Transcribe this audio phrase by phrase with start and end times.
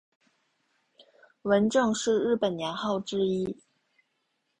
[1.43, 3.59] 文正是日本年号之一。